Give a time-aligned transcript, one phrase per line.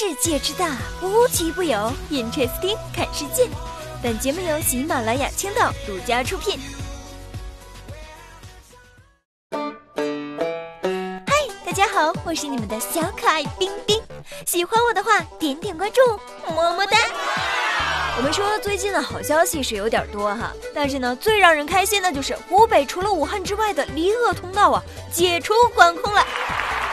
[0.00, 1.92] 世界之大，无奇不有。
[2.10, 3.46] Interesting，看世界。
[4.02, 6.58] 本节目由喜马拉雅青岛独家出品。
[11.26, 11.34] 嗨，
[11.66, 14.02] 大家好，我是你们的小可爱冰冰。
[14.46, 16.00] 喜欢我的话，点点关注，
[16.50, 16.96] 么么哒。
[18.16, 24.82] 我们说最近的好消息是有点多哈，但是呢，最让人开心的就是湖北除了武汉之外的离鄂通道啊，
[25.12, 26.26] 解除管控了。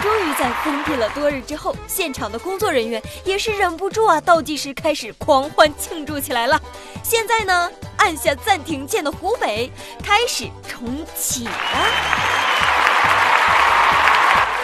[0.02, 6.61] 终于在封闭了多日之后，现场的工作人员也是忍不住啊，倒计时开始狂欢庆祝起来了。
[7.04, 9.71] 现在呢，按下暂停键的湖北
[10.04, 11.52] 开始重启了。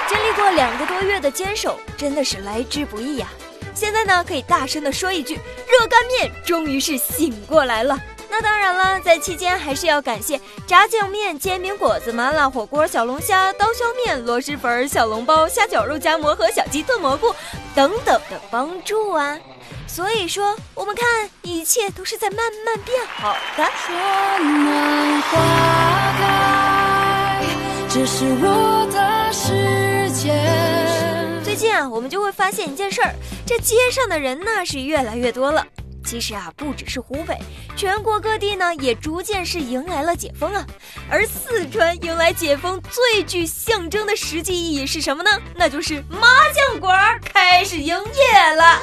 [0.07, 3.27] 经历过两个多月的坚守，真的是来之不易呀。
[3.73, 7.99] 现在呢，可以大声的说一句：热干面终于是醒过来了。
[8.35, 17.27] 那当然了，在期间还是要感谢炸酱面、煎饼果子、麻辣火锅、小龙虾、刀削面、螺蛳粉、小笼包、虾饺、肉夹馍和小鸡炖蘑菇
[17.75, 19.37] 等等的帮助啊！
[19.85, 23.63] 所以说，我们看一切都是在慢慢变好的。
[23.85, 23.95] 春
[24.65, 25.37] 暖花
[26.17, 27.45] 开，
[27.87, 30.33] 这是我的世界。
[31.43, 33.13] 最近啊，我们就会发现一件事儿，
[33.45, 35.63] 这街上的人呢是越来越多了。
[36.13, 37.35] 其实啊，不只是湖北，
[37.75, 40.63] 全国各地呢也逐渐是迎来了解封啊。
[41.09, 45.31] 而四川迎来解封最具象征的实际意义是什么呢？
[45.55, 48.79] 那就是麻将馆开始营业了。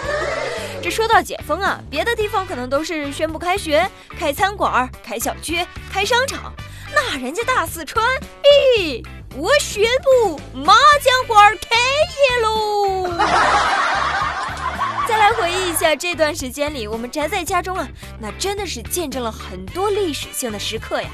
[0.83, 6.53] 这说到解封啊，别的地方可能都是宣布开学、开餐馆、开小区、开商场，
[6.93, 8.05] 那人家大四川，
[8.77, 9.07] 咦，
[9.37, 13.90] 我宣布麻将馆开业喽！
[15.11, 17.89] 再来回忆一下这段时间里，我们宅在家中啊，
[18.21, 21.11] 那真的是见证了很多历史性的时刻呀。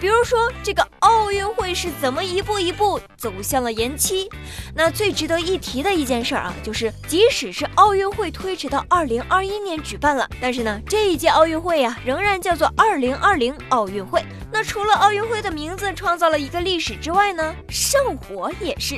[0.00, 4.28] 比如说，这个奥运会是怎么一步一步走向了延期？
[4.74, 14.24] 那最值得一提的一件事儿啊，就是即使是奥运会推迟到二零二一年举办了，但是呢，这一届奥运会呀，仍然叫做二零二零奥运会。
[14.52, 18.94] 那除了奥运会的名字创造了一个历史之外呢，圣火也是，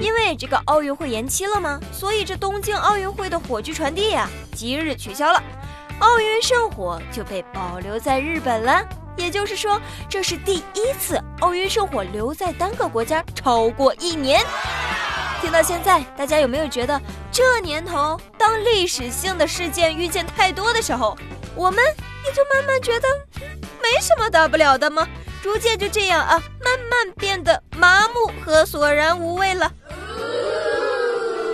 [0.00, 1.80] 因为这个奥运会延期了吗？
[1.92, 5.42] 所以这东京奥运会的火炬传递呀，即日取消了，
[5.98, 8.80] 奥运圣火就被保留在日本了。
[9.16, 14.40] 也就是说，这是第一次奥运圣火留在单个国家超过一年。
[15.40, 17.00] 听到现在，大家有没有觉得
[17.32, 21.16] 这年头，当历史性的事件遇见太多的时候，
[21.54, 21.82] 我们
[22.24, 23.08] 也就慢慢觉得
[23.82, 25.08] 没什么大不了的吗？
[25.42, 29.72] 逐渐就这样啊，慢慢变得麻木和索然无味了。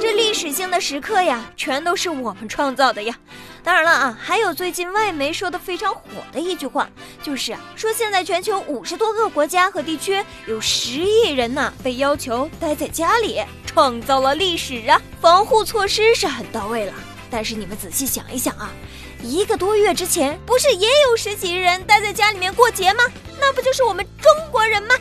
[0.07, 3.19] 这历史性的时刻呀，全都是我们创造的呀。
[3.65, 6.03] 当然了啊，还有最近外媒说的非常火
[6.33, 6.89] 的一句话，
[7.25, 15.03] 就是，说现在全球五十多个国家和地区有十亿人呐，被要求待在家里，创造了历史啊！
[15.21, 16.93] 防护措施是很到位了，
[17.29, 18.71] 但是你们仔细想一想啊，
[19.25, 23.03] 一个多月之前不是也有十几亿人待在家里面过节吗？
[23.41, 24.95] 那不就是我们中国人吗？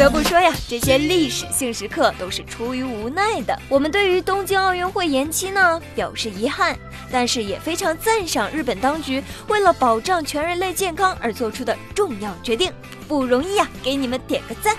[0.00, 3.54] 不得不说呀，这些历史性时刻都是出于无奈的。
[3.68, 6.74] 我们对于东京奥运会延期呢表示遗憾，
[7.12, 12.72] 但是也非常赞赏日本当局为了保障全人类健康而做出的重要决定，
[13.06, 14.74] 不容易呀，给你们点个赞。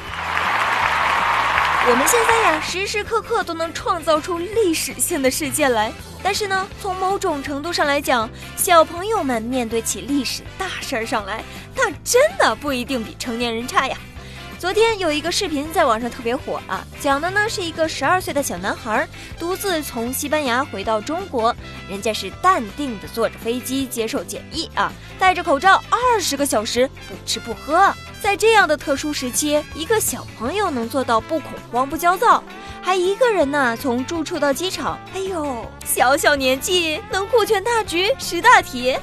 [1.87, 5.93] 我们现在呀，时时刻刻都能创造出历史性的事件来，
[6.23, 8.27] 但是呢，从某种程度上来讲，
[8.57, 11.43] 小朋友们面对起历史大事儿上来，
[11.75, 13.95] 那真的不一定比成年人差呀。
[14.61, 21.53] 昨天有一个视频在网上特别火啊，讲的呢是一个十二岁的小男孩独自从西班牙回到中国，
[21.89, 27.91] 人家是淡定的坐着飞机接受检疫啊，戴着口罩二十个小时不吃不喝，
[28.22, 32.43] 在这样的特殊时期，一个小朋友能做到不恐慌不焦躁，
[32.83, 38.95] 还一个人呢从住处到机场，哎呦，小小年纪能顾全大局识大体，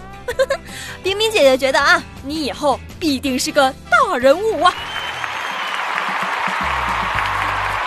[1.02, 4.72] 冰冰姐姐觉得啊，你以后必定是个大人物啊。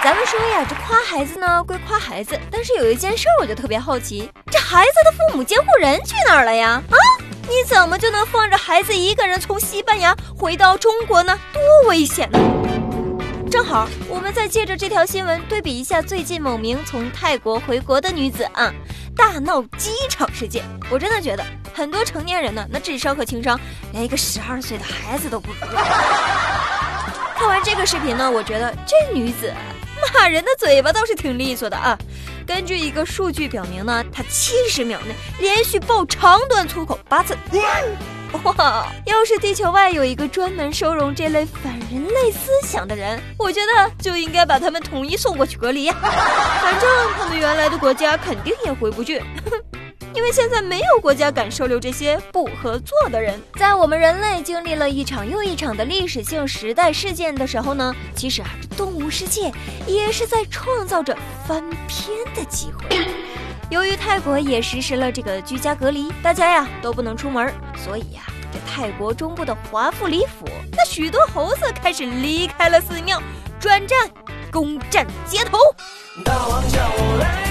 [0.03, 6.81] 咱们说呀，这夸孩子呢归夸孩子，但是有一件事我就特别好奇，这孩子的父母监护人去哪儿了呀？
[6.89, 6.97] 啊，
[7.43, 11.37] 你怎么就能放着孩子一个人从西班牙回到中国呢？
[11.53, 12.39] 多危险呢！
[13.51, 18.73] 正好，我们再借着这条新闻对比一下最近某名从泰国回国的女子啊，
[19.15, 20.63] 大闹机场事件。
[20.89, 21.45] 我真的觉得
[21.75, 23.59] 很多成年人呢，那智商和情商
[23.91, 25.67] 连一个十二岁的孩子都不如。
[27.35, 29.53] 看完这个视频呢，我觉得这女子。
[30.13, 31.97] 骂人的嘴巴倒是挺利索的啊！
[32.45, 37.37] 根据一个数据表明呢，他七十秒内连续爆长短粗口八次，
[38.43, 38.87] 哇！
[39.05, 45.95] 要是地球外有一个专门收容这类反人类思想的人，我觉得就应该把他们统一送过去隔离呀。
[46.01, 49.21] 反正他们原来的国家肯定也回不去。
[50.13, 53.41] 因为现在没有国家敢收留这些不合作的人。
[53.55, 59.51] 在我们人类经历了一场又一场的历史性时代事件的时候呢，其实啊，这动物世界
[59.87, 61.17] 也是在创造着
[61.47, 62.97] 翻篇的机会。
[63.69, 68.21] 由于泰国也实施了这个居家隔离，大家呀都不能出门，所以呀，
[68.51, 73.21] 这泰国中部的华富里府，那许多猴子开始离开了寺庙，
[73.61, 73.97] 转战
[74.51, 75.57] 攻占街头。
[76.25, 77.50] 大王叫我来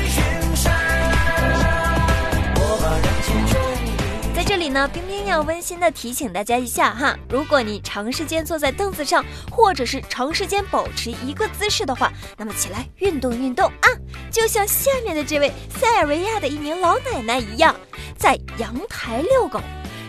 [4.73, 13.89] 呢，冰冰要温馨的提醒大家一下哈，如果你长时间坐在凳子上，或者是长时间保持一个姿势的话，那么起来运动运动啊，
[14.31, 17.75] 就像下面的这位塞尔维亚的一名老奶奶一样，
[18.17, 19.61] 在阳台遛狗。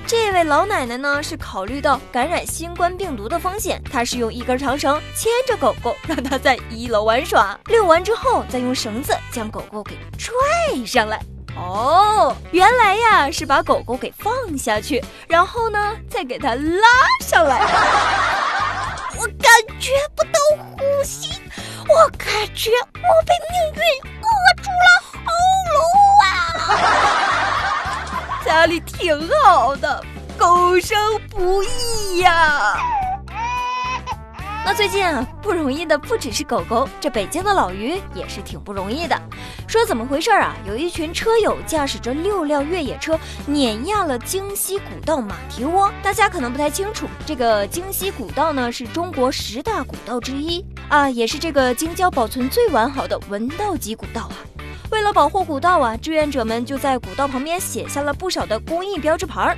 [0.07, 11.21] 这位老奶奶呢，是考虑到感染新冠病毒的风险，她是用一根长绳牵着狗狗，让它在一楼玩耍，遛完之后再用绳子将狗狗给拽上来。
[11.55, 16.87] 哦，原来呀是把狗狗给放下去，然后呢再给它拉
[17.21, 17.59] 上来。
[19.19, 20.39] 我感觉不到
[20.77, 21.39] 呼吸，
[21.87, 23.81] 我感觉我被命运
[24.21, 24.25] 扼
[24.63, 25.19] 住了喉
[25.71, 25.79] 咙
[26.23, 26.31] 啊！
[28.45, 30.03] 家里挺好的，
[30.37, 30.97] 狗生
[31.29, 32.77] 不易呀。
[34.63, 39.19] 那最近啊，不容易的不只是狗狗，这北京的老于也是挺不容易的。
[39.71, 40.53] 说怎么回事啊？
[40.67, 45.89] 有一群车友驾驶着六辆越野车碾压了京西古道马蹄窝。
[46.03, 54.35] 大家可能不太清楚，这个京西古道呢是中国十大古道之一啊，也是这个京郊保存最完好的文道级古道啊。
[54.89, 59.57] 为了保护古道啊，志愿者们就在古道旁边写下了不少的公益标志牌儿。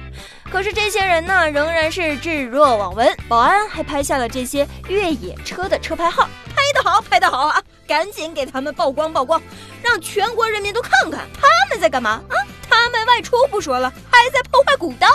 [0.51, 3.11] 可是这些人呢，仍然是置若罔闻。
[3.27, 7.59] 保安还拍下了这些越野车的车牌号，拍得好，拍得好啊！
[7.87, 9.41] 赶紧给他们曝光曝光，
[9.81, 12.35] 让全国人民都看看他们在干嘛啊！
[12.69, 15.07] 他们外出不说了，还在破坏古道。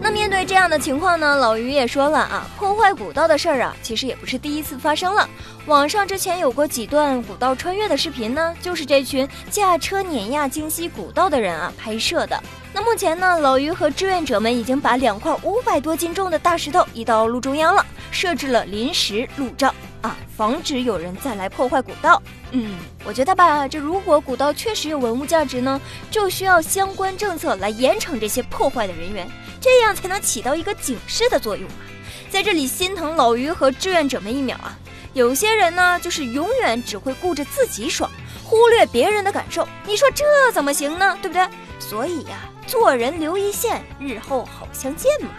[0.00, 5.28] 那面对这样的情况呢，老于也说了啊，破坏古道的事儿啊，其实也不是第一次发生了。
[5.66, 12.40] 网上之前有过几段古道穿越的视频呢，就是这群驾车碾压京西古道的人啊拍摄的。
[12.72, 22.22] 那目前呢，老于和志愿者们已经把两块五百多斤重的大石头移到路中央了，设置了临时路障啊，防止有人再来破坏古道。
[22.52, 25.80] 嗯，我觉得吧，这如果古道确实有文物价值呢，
[26.10, 29.28] 就需要相关政策来严惩这些破坏的人员。
[29.60, 31.82] 这样才能起到一个警示的作用啊！
[32.30, 34.78] 在这里心疼老于和志愿者们一秒啊！
[35.14, 38.08] 有些人呢，就是永远只会顾着自己爽，
[38.44, 39.68] 忽略别人的感受。
[39.84, 41.18] 你说这怎么行呢？
[41.20, 41.44] 对不对？
[41.80, 45.30] 所以呀，做人留一线，日后好相见嘛！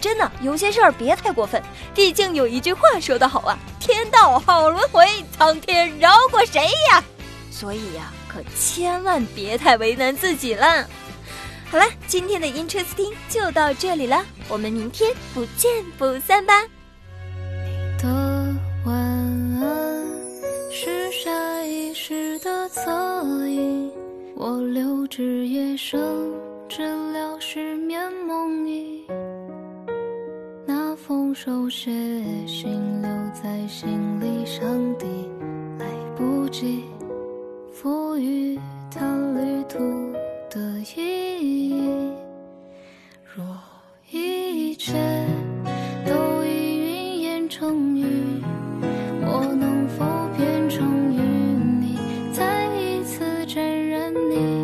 [0.00, 1.62] 真的，有些事儿别太过分。
[1.94, 5.06] 毕竟有一句话说得好啊：“天道好轮回，
[5.36, 7.04] 苍天饶过谁呀？”
[7.52, 10.86] 所以呀，可千万别太为难自己了。
[11.70, 16.62] 好了，今天的 Interesting 就到这里了，我们明天不见不散吧。
[17.42, 18.08] 你的
[18.86, 20.06] 晚安
[20.72, 22.90] 是下意识的侧
[23.46, 23.92] 影，
[24.34, 26.00] 我留至夜深，
[26.68, 26.82] 治
[27.12, 29.02] 疗失眠梦呓。
[30.66, 31.90] 那封手写
[32.46, 33.88] 信留在心
[34.20, 35.06] 里，上帝
[35.78, 36.84] 来不及
[37.72, 38.58] 赋予
[38.90, 39.00] 它
[39.34, 39.78] 旅途。
[40.50, 42.10] 的意义，
[43.22, 43.44] 若
[44.10, 44.94] 一切
[46.06, 48.42] 都已云烟成雨，
[49.26, 50.06] 我能否
[50.38, 51.20] 变成与
[51.80, 51.98] 你
[52.32, 54.57] 再一次沾染你？